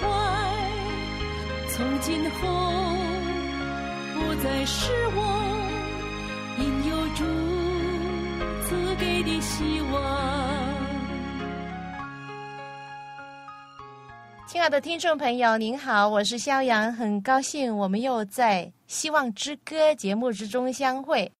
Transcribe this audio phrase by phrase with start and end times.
[0.00, 0.06] 怀，
[1.70, 2.38] 从今后
[4.14, 5.18] 不再是我，
[6.58, 7.24] 因有主
[8.64, 9.92] 赐给的希望。
[14.46, 21.32] 亲爱的听众朋友，您好，我是肖阳，很高兴我们又在《希望之歌》节目之中相会。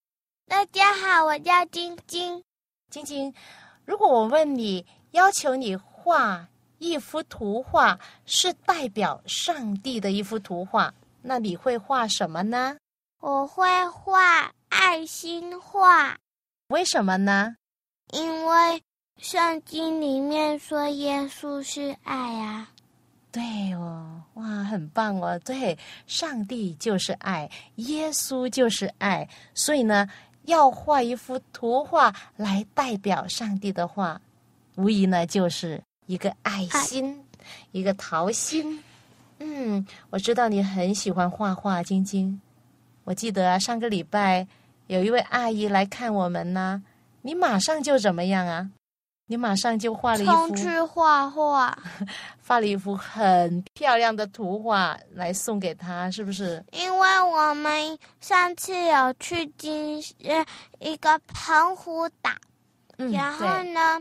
[0.48, 2.42] 大家好，我叫晶晶。
[2.90, 3.32] 晶晶，
[3.84, 6.48] 如果我问你，要求你画
[6.82, 7.96] 一幅图画，
[8.26, 12.76] 是代表上帝的一幅图画，那你会画什么呢？
[13.20, 16.18] 我会画爱心画。
[16.70, 17.54] 为什么呢？
[18.12, 18.82] 因为
[19.18, 22.68] 圣经里面说耶稣是爱啊。
[23.30, 25.38] 对哦，哇，很棒哦！
[25.44, 30.08] 对，上帝就是爱，耶稣就是爱，所以呢，
[30.46, 34.20] 要画一幅图画来代表上帝的话。
[34.74, 35.80] 无疑呢，就是
[36.12, 37.24] 一个爱心，
[37.70, 38.84] 一个桃心。
[39.38, 42.38] 嗯，我知道你很喜欢画画，晶晶。
[43.04, 44.46] 我记得上个礼拜
[44.88, 46.82] 有一位阿姨来看我们呢，
[47.22, 48.70] 你马上就怎么样啊？
[49.28, 51.78] 你马上就画了一幅去画画，
[52.46, 56.62] 画了一幅很漂亮的图画来送给她，是不是？
[56.72, 60.44] 因为我们上次有去金呃
[60.78, 62.30] 一个澎湖岛，
[62.98, 63.98] 然后呢。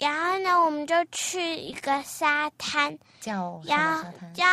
[0.00, 3.60] 然后呢，我们就去一个沙滩，叫
[4.32, 4.46] 叫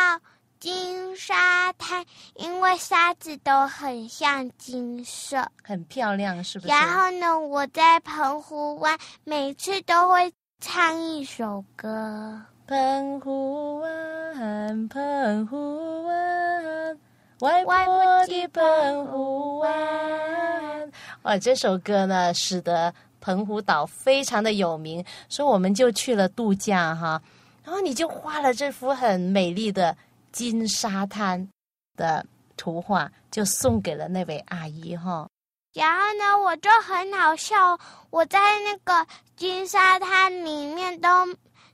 [0.60, 2.04] 金沙滩，
[2.34, 6.70] 因为沙子都很像金色，很漂亮，是不是？
[6.70, 12.42] 然后呢，我在澎湖湾每次都会唱一首歌。
[12.66, 16.98] 澎湖湾，澎湖湾，
[17.40, 20.92] 外婆的澎湖湾。
[21.22, 22.92] 哇，这首歌呢，使得。
[23.20, 27.20] 澎湖岛非常的有名，所以我们就去了度假哈。
[27.64, 29.96] 然后你就画了这幅很美丽的
[30.32, 31.48] 金沙滩
[31.96, 32.24] 的
[32.56, 35.28] 图画，就送给了那位阿姨哈。
[35.74, 37.78] 然后呢，我就很好笑，
[38.10, 39.06] 我在那个
[39.36, 41.08] 金沙滩里面都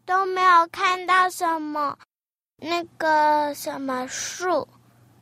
[0.04, 1.96] 都没有看到什么
[2.56, 4.66] 那个什么树，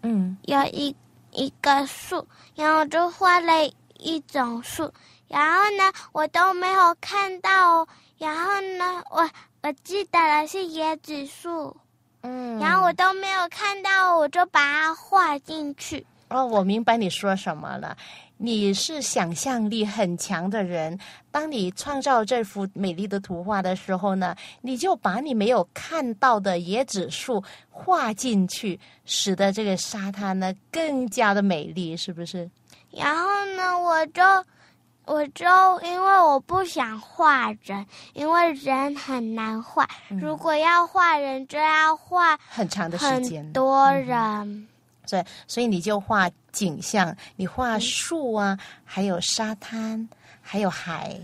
[0.01, 0.97] 嗯，有一
[1.33, 3.53] 一个树，然后我就画了
[3.99, 4.91] 一种树。
[5.33, 7.89] 然后呢，我都没有看到。
[8.19, 9.29] 然后呢，我
[9.63, 11.75] 我记得了是椰子树，
[12.21, 16.07] 嗯，然后我都没有看到，我就把它画进去。
[16.29, 17.97] 哦，我明白你说什么了。
[18.37, 20.99] 你是想象力很强的人，
[21.31, 32.51] 当你创造这幅美丽的图画的时候呢，你就把你没有看到的椰子树画进去，使得这个沙滩呢更加的美丽，是不是？
[32.91, 33.25] 然后
[33.57, 34.23] 呢，我就。
[35.05, 35.45] 我就
[35.83, 39.89] 因为我不想画人，因为人很难画。
[40.09, 44.69] 如果要画人，就要画很长的时间，很多人。
[45.09, 50.09] 对，所以你就画景象，你画树啊，还有沙滩，
[50.41, 51.15] 还有海，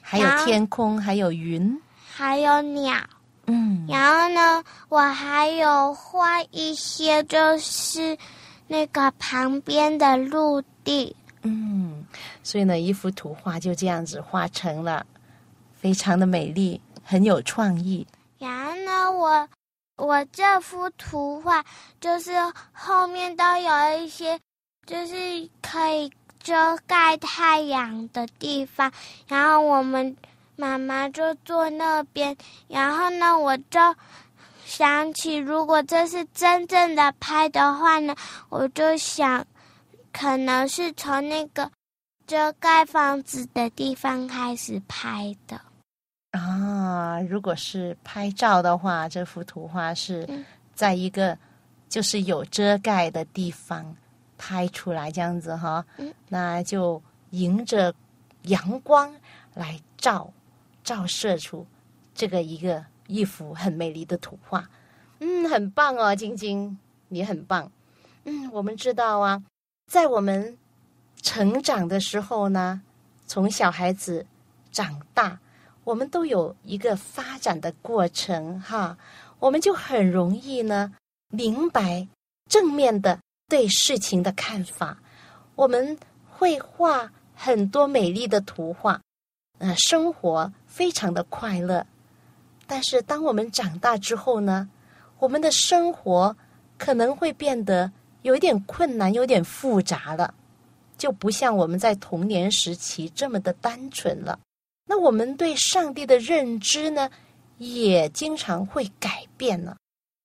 [0.00, 2.96] 还有天空，还有云，还有鸟。
[3.46, 8.16] 嗯，然后呢，我还有画一些，就是
[8.66, 11.14] 那个旁边的陆地。
[11.42, 11.97] 嗯，
[12.42, 15.06] 所以呢，一幅图画就这样子画成了，
[15.74, 18.06] 非常的美丽，很有创意。
[18.38, 19.48] 然后呢，我
[19.96, 21.64] 我这幅图画
[22.00, 22.32] 就是
[22.72, 24.38] 后面都有一些，
[24.86, 26.10] 就是可以
[26.40, 28.90] 遮盖太阳的地方。
[29.26, 30.16] 然后我们
[30.56, 32.36] 妈妈就坐那边。
[32.68, 33.80] 然后呢，我就
[34.64, 38.16] 想起，如果这是真正的拍的话呢，
[38.48, 39.46] 我就想。
[40.10, 41.70] 可能是从那个
[42.28, 45.58] 遮盖房子的地方开始拍的
[46.32, 47.18] 啊。
[47.22, 50.28] 如果是拍照的话，这幅图画是
[50.74, 51.38] 在一个
[51.88, 53.96] 就是有遮盖的地方
[54.36, 55.82] 拍出来，这样子哈。
[56.28, 57.94] 那就迎着
[58.42, 59.10] 阳光
[59.54, 60.30] 来照
[60.84, 61.66] 照射出
[62.14, 64.68] 这个一个一幅很美丽的图画。
[65.20, 66.76] 嗯，很棒哦，晶晶，
[67.08, 67.72] 你很棒。
[68.24, 69.42] 嗯，我们知道啊。
[69.90, 70.58] 在我们
[71.22, 72.80] 成长的时候呢，
[73.26, 74.24] 从小孩子
[74.70, 75.38] 长大，
[75.84, 78.96] 我们都有一个发展的过程哈，
[79.38, 80.94] 我们就很容易呢
[81.30, 82.06] 明白
[82.48, 83.18] 正面的
[83.48, 84.98] 对事情的看法，
[85.54, 85.98] 我们
[86.30, 89.00] 会画很多美丽的图画，
[89.58, 91.86] 呃，生活非常的快乐。
[92.66, 94.68] 但是当我们长大之后呢，
[95.18, 96.36] 我们的生活
[96.76, 97.90] 可能会变得
[98.22, 100.34] 有点困难，有点复杂了，
[100.98, 104.38] 就不像我们在童年时期这么的单纯了。
[104.84, 107.08] 那我们对上帝的认知呢，
[107.56, 109.76] 也经常会改变呢。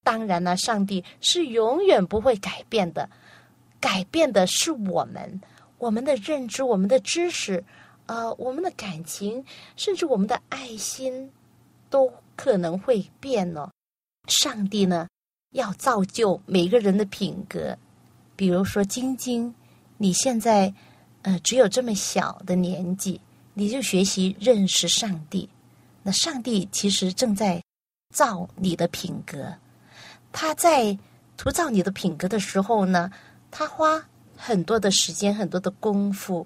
[0.03, 3.09] 当然了，上帝是永远不会改变的，
[3.79, 5.41] 改变的是我们，
[5.77, 7.63] 我们的认知、我们的知识，
[8.07, 9.45] 呃，我们的感情，
[9.77, 11.31] 甚至我们的爱心，
[11.89, 13.69] 都可能会变呢。
[14.27, 15.07] 上帝呢，
[15.51, 17.77] 要造就每个人的品格。
[18.35, 19.53] 比如说，晶晶，
[19.97, 20.73] 你现在
[21.21, 23.19] 呃只有这么小的年纪。
[23.55, 25.47] 你就学习认识上帝，
[26.01, 27.61] 那上帝其实正在
[28.11, 29.53] 造你的品格。
[30.31, 30.97] 他在
[31.37, 33.11] 涂造你的品格的时候呢，
[33.51, 34.03] 他花
[34.35, 36.43] 很多的时间、很多的功夫。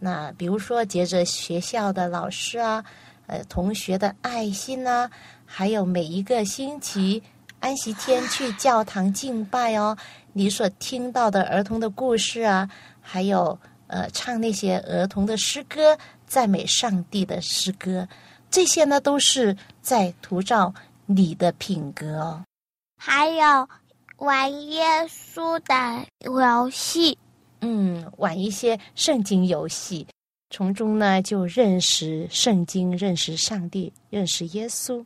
[0.00, 2.84] 那比如说，接着学校的老师啊、
[3.28, 5.08] 呃同学的爱心啊，
[5.46, 7.22] 还有每一个星期
[7.60, 9.96] 安息天去教堂敬拜哦，
[10.32, 12.68] 你所听到的儿童的故事啊，
[13.00, 15.96] 还有呃唱那些儿童的诗歌。
[16.26, 18.08] 赞美上帝的诗歌，
[18.52, 20.72] 这些呢都是在涂照
[21.04, 22.44] 你的品格哦。
[22.96, 23.68] 还有
[24.18, 27.18] 玩耶稣的游戏，
[27.62, 30.06] 嗯，玩一些圣经游戏，
[30.50, 35.04] 从中呢就认识圣经，认识上帝，认识耶稣。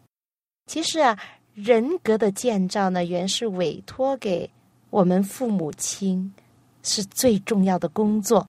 [0.67, 1.19] 其实啊，
[1.55, 4.51] 人格的建造呢，原是委托给
[4.91, 6.35] 我们父母亲，
[6.83, 8.45] 是最重要的工作。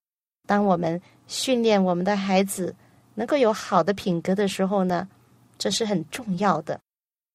[0.48, 2.75] 当我们训练我们的孩子
[3.13, 5.07] 能够有好的品格的时候呢，
[5.60, 6.80] 这是很重要的，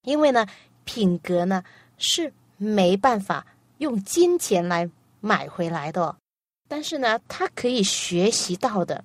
[0.03, 0.45] 因为呢，
[0.85, 1.63] 品格呢
[1.99, 3.47] 是没办法
[3.79, 4.91] 用金钱来
[5.21, 6.17] 买回来的，
[6.69, 9.05] 但是呢，他可以学习到的。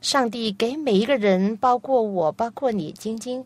[0.00, 3.44] 上帝给每一个人，包括我，包括你，晶晶，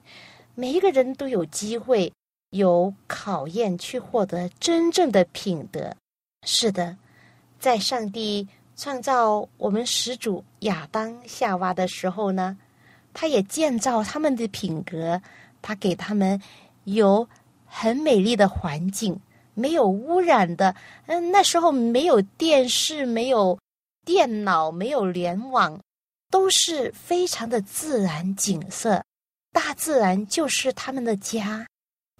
[0.54, 2.12] 每一个人都有机会
[2.50, 5.94] 有考验去获得真正的品德。
[6.46, 6.96] 是的，
[7.58, 8.48] 在上帝。
[8.80, 12.56] 创造我们始祖亚当夏娃的时候呢，
[13.12, 15.20] 他也建造他们的品格，
[15.60, 16.40] 他给他们
[16.84, 17.28] 有
[17.66, 19.20] 很美丽的环境，
[19.54, 20.76] 没有污染的。
[21.06, 23.58] 嗯，那时候没有电视，没有
[24.06, 25.76] 电脑，没有联网，
[26.30, 29.02] 都是非常的自然景色。
[29.50, 31.66] 大自然就是他们的家，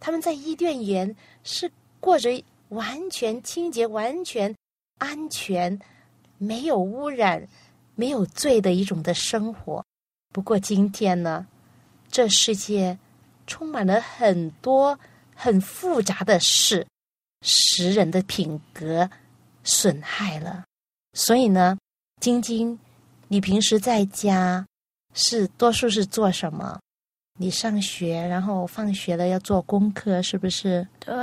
[0.01, 1.15] 他们在伊甸园
[1.45, 2.31] 是过着
[2.69, 4.55] 完全清洁、完全
[4.99, 5.79] 安全。
[6.41, 7.49] 没有污染、
[7.97, 9.85] 没有罪的一种的生活。
[10.33, 11.45] 不过今天呢，
[12.13, 12.97] 这世界
[13.45, 14.97] 充满了很多
[15.35, 16.87] 很复杂的事，
[17.43, 19.11] 使人的品格
[19.65, 20.65] 损害了。
[21.15, 21.77] 所以呢，
[22.21, 22.79] 晶晶，
[23.27, 24.65] 你平时在家
[25.13, 26.79] 是多数是做什么？
[27.39, 30.87] 你上学，然后放学了要做功课，是不是？
[30.99, 31.15] 对。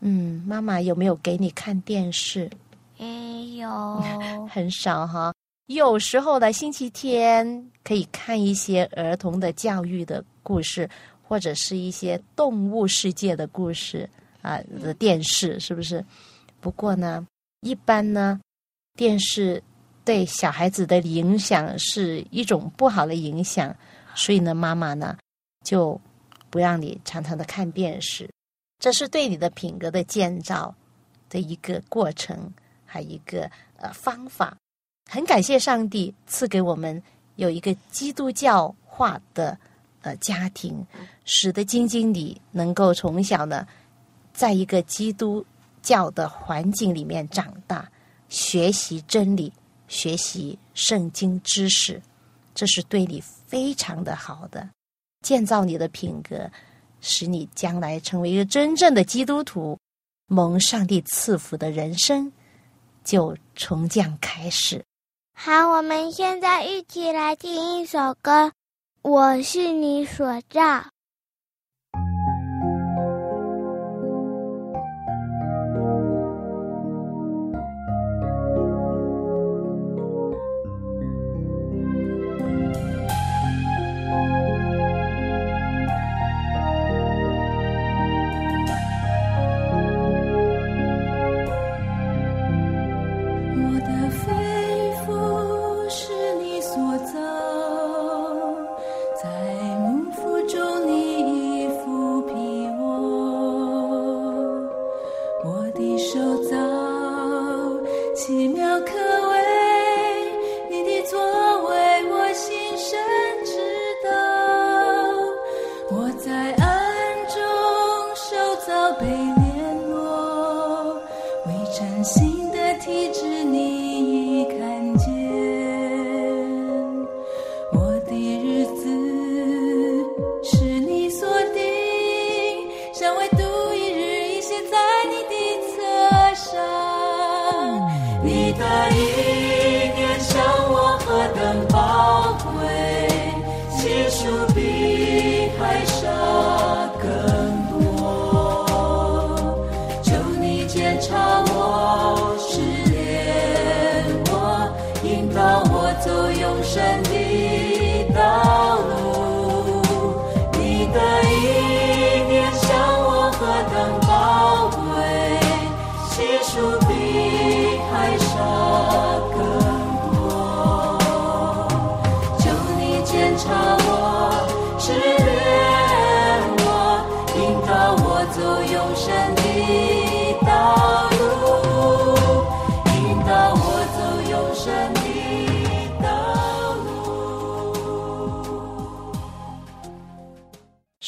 [0.00, 2.50] 嗯，妈妈有没有给你看电视？
[2.98, 4.02] 没有，
[4.50, 5.32] 很少哈。
[5.66, 10.88] 有时候的，星期天可以看一些儿童的教育的故事，
[11.22, 14.06] 或者是一些动物世界的故事
[14.42, 16.04] 啊的电视，是不是？
[16.60, 17.26] 不过呢，
[17.62, 18.38] 一般呢，
[18.94, 19.62] 电视
[20.04, 23.74] 对小孩子的影响是一种不好的影响，
[24.14, 25.16] 所以呢，妈妈呢
[25.64, 26.00] 就
[26.48, 28.30] 不让你常常的看电视，
[28.78, 30.72] 这是对你的品格的建造
[31.28, 32.52] 的一个过程。
[32.86, 34.56] 还一个呃方法，
[35.10, 37.02] 很感谢上帝赐给我们
[37.34, 39.58] 有一个基督教化的
[40.02, 40.86] 呃家庭，
[41.24, 43.66] 使得晶晶你能够从小呢，
[44.32, 45.44] 在一个基督
[45.82, 47.90] 教的环境里面长大，
[48.28, 49.52] 学习真理，
[49.88, 52.00] 学习圣经知识，
[52.54, 54.68] 这是对你非常的好的，
[55.24, 56.48] 建造你的品格，
[57.00, 59.76] 使你将来成为一个真正的基督徒，
[60.28, 62.30] 蒙上帝赐福的人生。
[63.02, 64.82] 就从将开始。
[65.34, 68.46] 好，我们现在一起来听一首歌，
[69.02, 70.60] 《我是你所造》。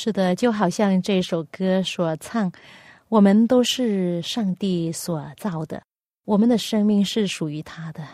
[0.06, 2.52] 是的，就好像这首歌所唱，
[3.08, 5.82] 我们都是上帝所造的，
[6.24, 8.06] 我们的生命是属于他的，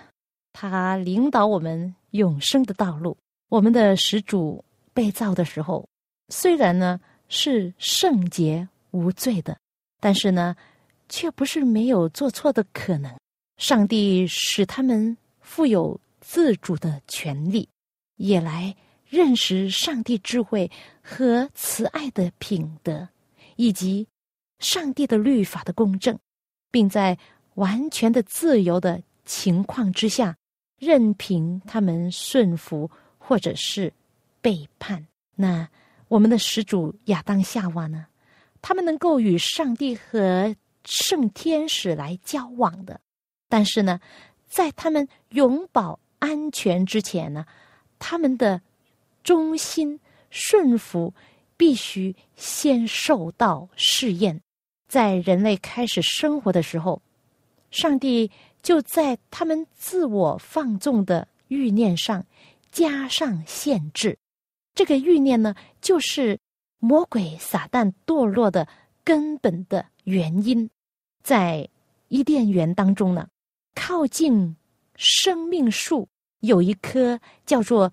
[0.55, 3.15] 他领导我们永生的道路。
[3.51, 5.87] 我们的始祖被造的时候，
[6.31, 9.55] 虽然呢是圣洁无罪的，
[10.01, 10.57] 但是呢，
[11.11, 13.15] 却不是没有做错的可能。
[13.59, 17.69] 上帝使他们富有自主的权利，
[18.17, 18.75] 也来
[19.13, 20.71] 认识上帝智慧
[21.03, 23.07] 和慈爱的品德，
[23.57, 24.09] 以及
[24.59, 26.19] 上帝的律法的公正，
[26.71, 27.19] 并在
[27.57, 30.35] 完全的自由的情况之下，
[30.79, 33.93] 任凭他们顺服或者是
[34.41, 35.07] 背叛。
[35.35, 35.69] 那
[36.09, 38.07] 我们的始祖亚当夏娃呢？
[38.63, 42.99] 他们能够与上帝和圣天使来交往的，
[43.51, 44.01] 但是呢，
[44.49, 47.45] 在他们永保安全之前呢，
[47.99, 48.63] 他们的
[49.23, 49.99] 忠心
[50.31, 51.13] 顺服
[51.57, 54.41] 必须先受到试验。
[54.89, 57.01] 在人类开始生活的时候，
[57.71, 58.31] 上帝
[58.63, 62.25] 就在他们自我放纵的欲念上
[62.71, 64.19] 加上限制。
[64.75, 66.39] 这个欲念呢，就是
[66.79, 68.67] 魔鬼撒旦堕落的
[69.05, 70.69] 根本的原因。
[71.23, 71.69] 在
[72.09, 73.29] 伊甸园当中呢，
[73.75, 74.57] 靠近
[74.97, 76.09] 生命树
[76.41, 77.93] 有一棵叫做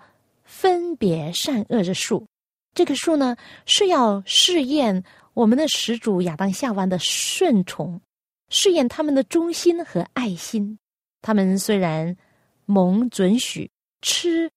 [0.50, 2.26] 分别善恶的树。
[2.74, 3.38] 这个树呢，
[3.68, 5.04] 是要试验
[5.36, 8.02] 我们的始祖亚当夏娃的顺从，
[8.50, 10.80] 试验他们的忠心和爱心。
[11.22, 12.18] 他们虽然
[12.66, 13.70] 蒙准许
[14.02, 14.50] 吃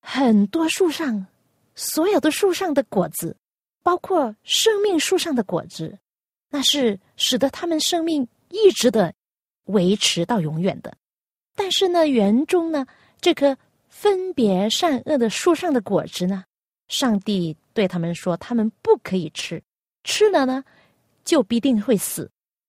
[0.00, 1.26] 很多树上
[1.74, 3.36] 所有的树上的果子，
[3.82, 5.98] 包括生命树上的果子，
[6.50, 9.12] 那是使得他们生命一直的
[9.64, 10.96] 维持到永远的。
[11.56, 12.86] 但是呢，园中呢，
[13.20, 13.56] 这棵
[14.02, 16.42] 分别善恶的树上的果子呢，
[16.88, 19.62] 上帝对他们说，他们不可以吃，
[20.02, 20.64] 吃了呢，
[21.24, 22.28] 就必定会死。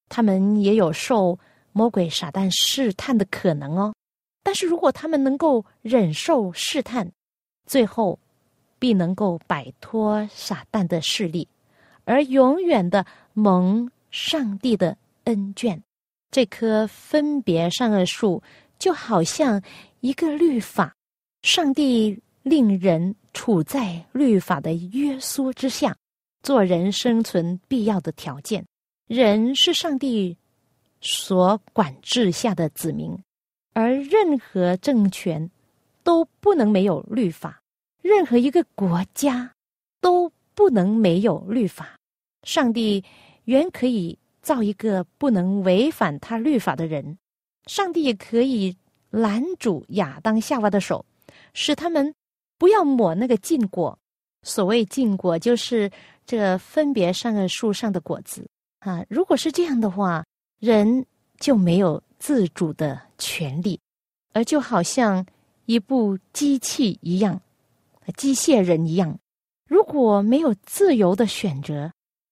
[0.10, 1.40] 他们也有受
[1.72, 3.96] 魔鬼撒旦试探的可能哦。
[4.44, 7.12] 但是如果他们能够忍受试探，
[7.66, 8.20] 最后
[8.78, 11.48] 必能够摆脱撒旦的势力，
[12.06, 15.82] 而永远的蒙上帝的恩眷。
[16.30, 18.44] 这棵分别善恶树
[18.78, 19.60] 就好像
[20.02, 20.96] 一个律法，
[21.44, 25.94] 上帝令人处在律法的约束之下，
[26.42, 28.66] 做人生存必要的条件。
[29.08, 30.38] 人是上帝
[31.02, 33.14] 所管制下的子民，
[33.74, 35.52] 而任何政权
[36.02, 37.62] 都不能没有律法，
[38.02, 39.54] 任何一个国家
[40.00, 42.00] 都不能没有律法。
[42.44, 43.04] 上帝
[43.44, 47.18] 原可以造一个不能违反他律法的人，
[47.66, 48.78] 上帝也可以
[49.10, 51.06] 拦住亚当夏娃的手，
[51.54, 52.14] 使他们
[52.58, 53.98] 不要抹那个禁果。
[54.44, 55.90] 所谓禁果，就是
[56.26, 58.46] 这分别善恶树上的果子
[58.80, 59.04] 啊。
[59.08, 60.26] 如果是这样的话，
[60.60, 61.06] 人
[61.40, 63.80] 就没有自主的权利，
[64.34, 65.26] 而就好像
[65.66, 67.40] 一部机器一样，
[68.18, 69.18] 机械人一样。
[69.66, 71.90] 如果没有自由的选择，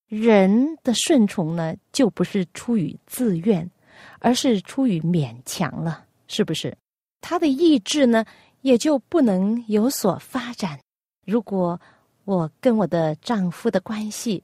[0.07, 3.71] 人的顺从呢，就不是出于自愿，
[4.19, 6.77] 而是出于勉强了，是不是？
[7.21, 8.25] 他的意志呢，
[8.61, 10.79] 也就不能有所发展。
[11.25, 11.79] 如果
[12.25, 14.43] 我跟我的丈夫的关系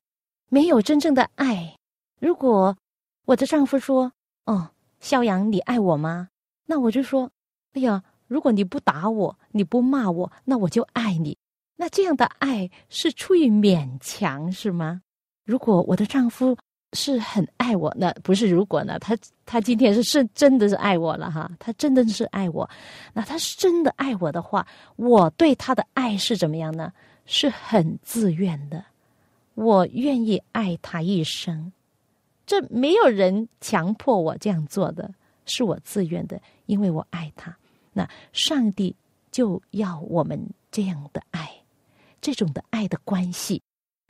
[0.49, 1.75] 没有真正的爱，
[2.19, 2.75] 如果
[3.25, 4.11] 我的丈夫说
[4.45, 4.69] ：“哦，
[4.99, 6.29] 肖阳，你爱我吗？”
[6.65, 7.29] 那我就说
[7.73, 11.37] ：“哎呀，如果你不打我，你不骂我，那我就爱你。”
[11.79, 15.01] 那这样的爱是出于勉强是吗？
[15.45, 16.57] 如果我的丈夫
[16.93, 18.97] 是很爱我，那不是如果呢？
[18.99, 22.69] 他他今天是是真的是爱我了哈，他真的是爱我。
[23.13, 24.65] 那他是真的爱我的话，
[24.95, 26.91] 我对他的爱是怎么样呢？
[27.25, 28.83] 是很自愿的，
[29.55, 31.71] 我愿意爱他一生。
[32.45, 35.13] 这没有人强迫我这样做的，
[35.45, 37.55] 是我自愿的，因为我爱他。
[37.91, 38.95] 那上帝
[39.29, 40.41] 就要我们
[40.71, 41.51] 这样的爱。
[42.19, 43.61] 这种的爱的关系，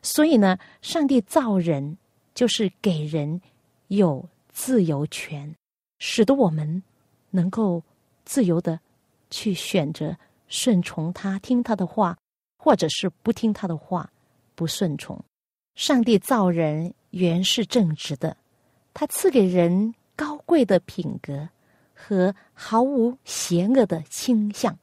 [0.01, 1.97] 所以呢，上帝造人
[2.37, 3.41] 就是给人
[3.87, 5.55] 有自由权，
[5.97, 6.83] 使得我们
[7.31, 7.81] 能够
[8.25, 8.79] 自由的
[9.31, 10.15] 去选择
[10.47, 12.15] 顺从他，听他的话，
[12.59, 14.07] 或者是不听他的话，
[14.53, 15.19] 不顺从。
[15.73, 18.37] 上帝造人原是正直的，
[18.93, 21.49] 他赐给人高贵的品格
[21.95, 24.77] 和毫无邪恶的倾向，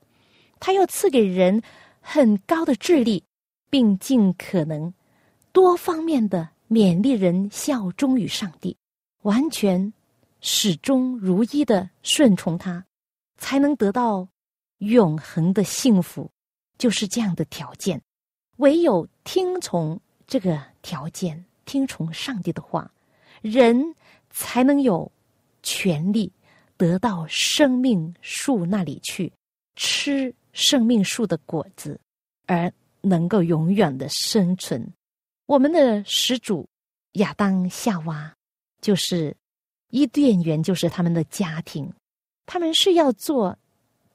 [0.59, 1.63] 他又赐给人。
[2.07, 3.25] 很高的智力，
[3.71, 4.93] 并尽可能
[5.53, 8.77] 多方面的勉励人效忠于上帝，
[9.23, 9.93] 完全
[10.41, 12.85] 始终如一的顺从他，
[13.37, 14.29] 才能得到
[14.79, 16.31] 永恒的幸福。
[16.77, 18.01] 就是这样的条件，
[18.57, 22.91] 唯有听从这个条件，听从上帝的话，
[23.43, 23.95] 人
[24.31, 25.11] 才能有
[25.63, 26.33] 权利
[26.77, 29.33] 得到生命树那里去
[29.77, 30.35] 吃。
[30.57, 31.99] 生命树的果子，
[32.47, 34.89] 而能够永远的生存。
[35.55, 36.69] 我们的始祖
[37.13, 38.35] 亚当夏娃，
[38.81, 39.37] 就是
[39.91, 41.89] 伊甸园，就是他们的家庭。
[42.45, 43.57] 他们是要做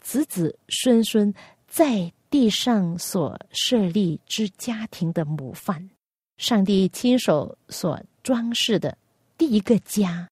[0.02, 1.34] 子子孙孙
[1.66, 5.90] 在地上所设立之家庭的模范。
[6.36, 8.98] 上帝亲手所装饰的
[9.38, 10.30] 第一个家，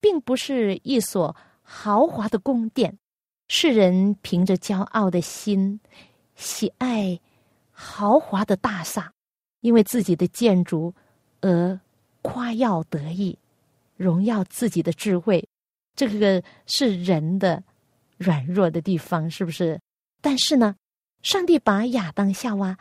[0.00, 2.96] 并不是一所豪华的宫殿。
[3.48, 5.80] 世人凭着骄傲的心，
[6.36, 7.18] 喜爱
[7.72, 9.12] 豪华的大厦，
[9.64, 10.92] 因为自己的建筑
[11.40, 11.80] 而
[12.20, 13.38] 夸耀得意，
[13.96, 15.42] 荣耀自己的智慧。
[15.96, 17.64] 这个是人的
[18.18, 19.80] 软弱的地方，是不是？
[20.20, 20.76] 但是呢，
[21.22, 22.76] 上帝把亚当夏娃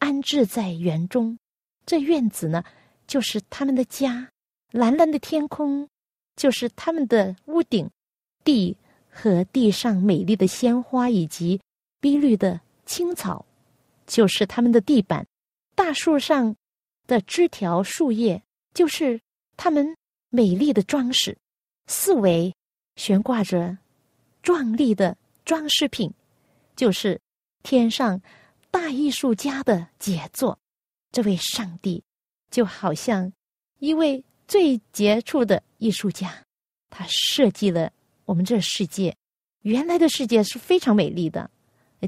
[0.00, 1.38] 安置在园中，
[1.86, 2.64] 这院子呢，
[3.06, 4.26] 就是他们的家；
[4.72, 5.88] 蓝蓝的天空，
[6.34, 7.86] 就是他们的屋顶；
[8.42, 8.76] 地。
[9.16, 11.60] 和地上美丽的鲜花以及
[12.00, 13.46] 碧绿的青草，
[14.08, 15.24] 就是他们的地板；
[15.74, 16.54] 大树上
[17.06, 19.20] 的枝条、树叶，就是
[19.56, 19.96] 他们
[20.30, 21.36] 美丽的装饰。
[21.86, 22.54] 四围
[22.96, 23.76] 悬挂着
[24.42, 26.12] 壮丽的装饰品，
[26.76, 27.20] 就是
[27.62, 28.20] 天上
[28.70, 30.58] 大艺术家的杰作。
[31.12, 32.02] 这位上帝
[32.50, 33.32] 就好像
[33.78, 36.42] 一位最杰出的艺术家，
[36.90, 37.92] 他设计了。
[38.24, 39.14] 我们这世界，
[39.60, 41.50] 原来的世界是非常美丽的。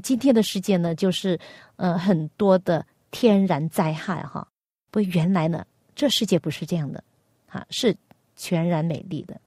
[0.01, 1.39] 今天的世界呢，就是
[1.75, 2.85] 呃很多的
[3.19, 4.47] 天然灾害哈。
[4.91, 7.03] 不，原来呢，这世界不是这样的，
[7.47, 7.97] 哈，是
[8.35, 9.41] 全然美丽的。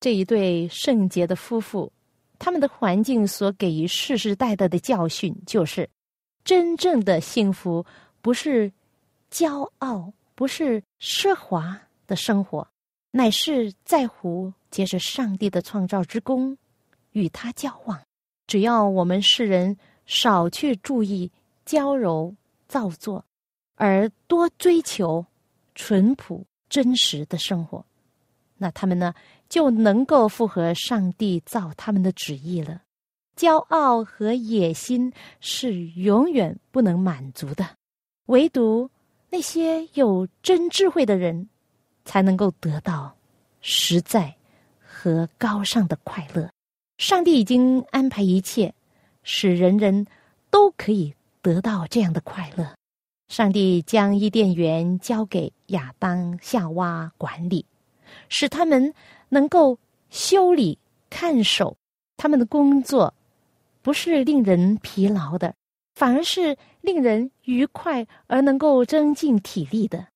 [0.00, 1.92] 这一对圣洁的夫妇，
[2.40, 5.88] 他们的环境所给予世世代代的教训，就是
[6.42, 7.86] 真正的幸福
[8.20, 8.72] 不是
[9.30, 12.66] 骄傲，不是奢华的生活，
[13.12, 14.52] 乃是在乎。
[14.68, 16.56] 皆是上帝的创造之功，
[17.12, 18.00] 与他交往。
[18.48, 21.30] 只要我们世人少去注意
[21.64, 22.34] 娇柔
[22.72, 23.22] 造作，
[23.74, 25.26] 而多追求
[25.74, 27.84] 淳朴真实的生活，
[28.56, 29.12] 那他们呢
[29.46, 32.80] 就能够符合上帝造他们的旨意了。
[33.36, 37.76] 骄傲和野心是永远不能满足的，
[38.28, 38.90] 唯独
[39.28, 41.50] 那些有真智慧的人，
[42.06, 43.14] 才能够得到
[43.60, 44.34] 实在。
[44.84, 46.48] 和高尚的快乐，
[46.96, 48.72] 上帝已经安排一切，
[49.24, 50.06] 使人人
[50.48, 52.74] 都可以得到这样的快乐。
[53.28, 57.66] 上帝将伊甸园交给亚当、夏娃管理，
[58.28, 58.94] 使他们
[59.28, 59.78] 能够
[60.08, 60.78] 修理、
[61.10, 61.76] 看守
[62.16, 63.12] 他们的工作，
[63.82, 65.54] 不是令人疲劳的，
[65.94, 70.06] 反而是令人愉快而能够增进体力的。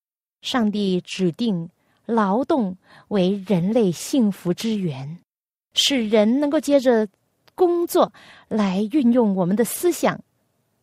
[0.40, 1.68] 上帝指定。
[2.08, 2.76] 劳动
[3.08, 5.18] 为人类幸福之源，
[5.74, 7.08] 使人能够接着
[7.56, 8.12] 工作
[8.46, 10.16] 来运用我们的思想，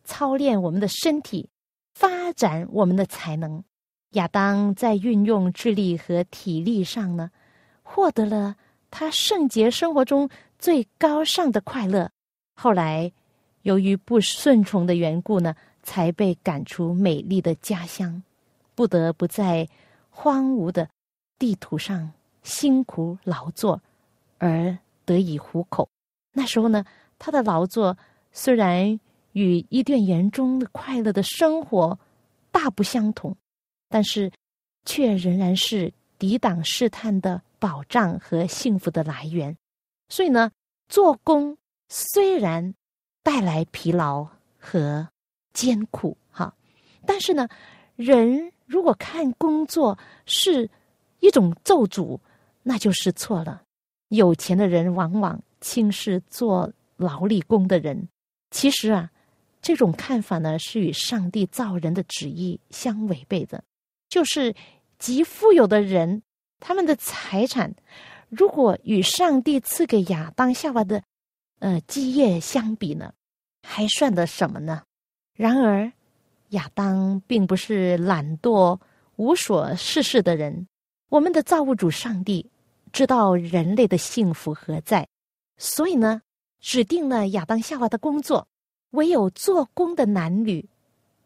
[0.04, 1.48] 操练我们的身体，
[1.94, 3.64] 发展我们的才能。
[4.10, 7.30] 亚当在运用智力和体力上呢，
[7.82, 8.54] 获得了
[8.90, 12.10] 他圣洁生活中最高尚的快乐。
[12.54, 13.10] 后来，
[13.62, 18.22] 由于不顺从的缘故呢，才被赶出美丽的家乡，
[18.74, 19.68] 不得不在
[20.10, 20.88] 荒芜的。
[21.36, 22.12] 地图上
[22.44, 23.82] 辛苦劳作
[24.38, 25.88] 而得以糊口。
[26.32, 26.84] 那时候呢，
[27.18, 27.98] 他的劳作
[28.30, 28.98] 虽然
[29.34, 31.98] 与伊甸园中的快乐的生活
[32.50, 33.36] 大不相同，
[33.88, 34.32] 但是
[34.84, 39.54] 却仍然是抵挡试探的保障和幸福的来源。
[40.08, 40.50] 所以呢，
[40.88, 41.56] 做工
[41.88, 42.74] 虽然
[43.22, 44.26] 带来疲劳
[44.58, 45.08] 和
[45.52, 46.54] 艰苦，哈，
[47.04, 47.48] 但是呢，
[47.96, 50.70] 人如果看工作是
[51.18, 52.18] 一种咒诅，
[52.62, 53.62] 那就是错了。
[54.08, 58.08] 有钱的人往往轻视做劳力工的人，
[58.50, 59.10] 其实啊，
[59.64, 63.64] 这种看法呢是与上帝造人的旨意相违背的。
[64.10, 64.54] 就是
[64.98, 66.22] 极富有的人，
[66.60, 67.74] 他们的财产
[68.28, 71.02] 如果与上帝赐给亚当夏娃的
[71.60, 73.14] 呃基业相比呢，
[73.62, 74.82] 还算得什么呢？
[75.34, 75.90] 然而，
[76.50, 78.78] 亚当并不是懒惰
[79.16, 80.68] 无所事事的人，
[81.08, 82.50] 我们的造物主上帝。
[82.92, 85.08] 知道人类的幸福何在，
[85.56, 86.22] 所以呢，
[86.60, 88.46] 指定了亚当夏娃的工作。
[88.94, 90.64] 唯有做工的男女，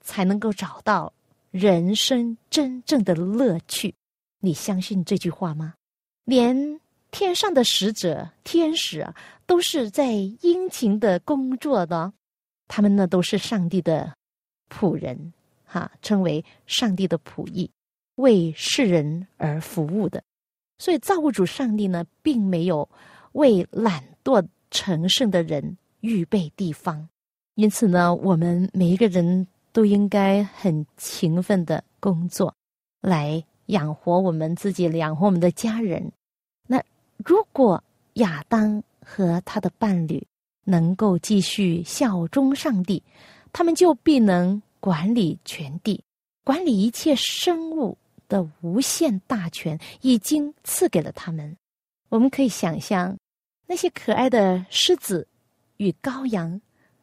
[0.00, 1.12] 才能够找到
[1.50, 3.94] 人生真正的乐趣。
[4.40, 5.74] 你相信这句话吗？
[6.24, 9.14] 连天上的使者、天使啊，
[9.46, 12.12] 都是在殷勤的工作的。
[12.68, 14.14] 他们呢，都是上帝的
[14.70, 15.33] 仆人，
[15.64, 17.70] 哈，称为上帝的仆役，
[18.16, 20.22] 为世人而服务的。
[20.78, 22.88] 所以，造物主上帝呢，并没有
[23.33, 27.09] 为懒惰成圣的人预备地方。
[27.58, 32.54] 因此呢，我们每一个人都应该很勤奋的工作，
[33.00, 36.12] 来养活我们自己，养活我们的家人。
[36.68, 36.80] 那
[37.16, 37.82] 如果
[38.14, 40.24] 亚当和他的伴侣
[40.62, 43.02] 能够继续效忠上帝，
[43.52, 46.00] 他们就必能管理全地，
[46.44, 47.98] 管理一切生物。
[48.28, 51.56] 的无限大权已经赐给了他们。
[52.10, 53.16] 我们可以想象，
[53.66, 55.26] 那些可爱的狮子
[55.78, 56.60] 与羔羊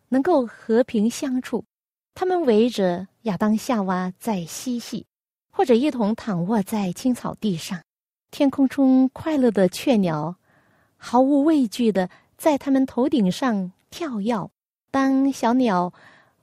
[0.10, 1.66] 能够和平相处，
[2.14, 5.06] 他们围着亚当夏娃在嬉戏，
[5.52, 7.82] 或者一同躺卧在青草地上。
[8.32, 10.36] 天空中快乐的雀鸟，
[10.98, 14.50] 毫无畏惧的在他们头顶上跳跃。
[14.92, 15.94] 当小鸟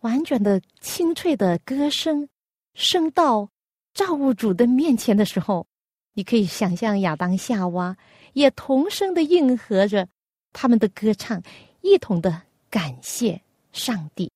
[0.01, 2.29] 婉转的清脆的歌声
[2.75, 3.49] 升到。
[3.95, 5.67] 造物主的面前的时候，
[6.15, 7.95] 你可以想象亚当夏娃
[8.33, 10.09] 也同声的应和着
[10.55, 11.43] 他们的歌唱，
[11.83, 13.43] 一同的感谢
[13.73, 14.31] 上帝。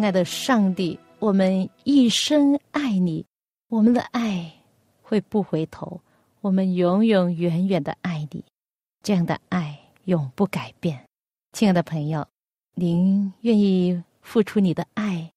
[0.00, 3.22] 亲爱的上帝，我们一生爱你，
[3.68, 4.50] 我们的爱
[5.02, 6.00] 会不回头，
[6.40, 8.42] 我们永永远远的爱你，
[9.02, 11.04] 这样的爱永不改变。
[11.52, 12.26] 亲爱的朋友，
[12.74, 15.30] 您愿意付出你的爱？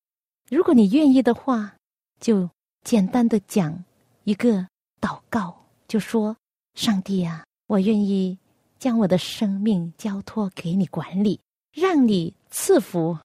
[0.50, 1.76] 如果你愿意的话，
[2.22, 2.50] 就
[2.86, 3.84] 简单的讲
[4.24, 4.66] 一个
[5.02, 5.54] 祷告，
[5.90, 6.34] 就说
[6.74, 8.40] ：“上帝啊，我愿意
[8.80, 11.38] 将我的生命交托给你管理，
[11.74, 13.18] 让你赐福，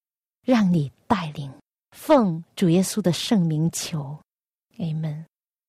[0.44, 1.51] 让你带领。
[1.97, 4.16] 奉主耶稣的圣名求
[4.79, 5.25] ，amen。”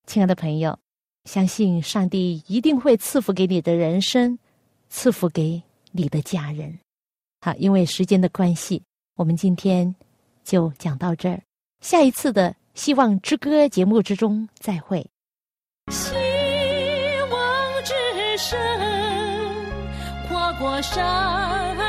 [0.06, 0.78] 亲爱的朋友，
[1.25, 4.38] 相信上帝一定会赐福给你的人生，
[4.89, 6.78] 赐福给你的家人。
[7.41, 8.84] 好，因为时间的关系，
[9.15, 9.95] 我们今天
[10.43, 11.41] 就讲到这儿。
[11.80, 15.08] 下一次的《希望之歌》节目之中再会。
[15.91, 16.12] 希
[17.32, 17.93] 望之
[18.38, 18.60] 声，
[20.28, 21.88] 跨过山，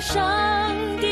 [0.00, 0.16] 上
[1.00, 1.07] 帝